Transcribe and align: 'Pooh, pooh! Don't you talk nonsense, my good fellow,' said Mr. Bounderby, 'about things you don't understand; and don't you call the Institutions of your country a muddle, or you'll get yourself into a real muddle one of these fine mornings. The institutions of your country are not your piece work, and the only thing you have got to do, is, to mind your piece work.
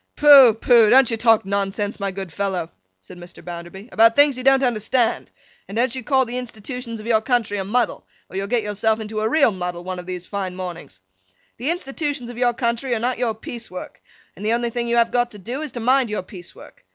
'Pooh, 0.15 0.55
pooh! 0.55 0.89
Don't 0.89 1.11
you 1.11 1.15
talk 1.15 1.45
nonsense, 1.45 1.99
my 1.99 2.09
good 2.09 2.33
fellow,' 2.33 2.71
said 3.01 3.19
Mr. 3.19 3.45
Bounderby, 3.45 3.87
'about 3.91 4.15
things 4.15 4.35
you 4.35 4.43
don't 4.43 4.63
understand; 4.63 5.29
and 5.67 5.75
don't 5.75 5.93
you 5.93 6.03
call 6.03 6.25
the 6.25 6.39
Institutions 6.39 6.99
of 6.99 7.05
your 7.05 7.21
country 7.21 7.59
a 7.59 7.63
muddle, 7.63 8.07
or 8.27 8.35
you'll 8.35 8.47
get 8.47 8.63
yourself 8.63 8.99
into 8.99 9.19
a 9.19 9.29
real 9.29 9.51
muddle 9.51 9.83
one 9.83 9.99
of 9.99 10.07
these 10.07 10.25
fine 10.25 10.55
mornings. 10.55 11.01
The 11.57 11.69
institutions 11.69 12.31
of 12.31 12.37
your 12.39 12.53
country 12.55 12.95
are 12.95 12.99
not 12.99 13.19
your 13.19 13.35
piece 13.35 13.69
work, 13.69 14.01
and 14.35 14.43
the 14.43 14.53
only 14.53 14.71
thing 14.71 14.87
you 14.87 14.95
have 14.97 15.11
got 15.11 15.29
to 15.29 15.37
do, 15.37 15.61
is, 15.61 15.71
to 15.73 15.79
mind 15.79 16.09
your 16.09 16.23
piece 16.23 16.55
work. 16.55 16.83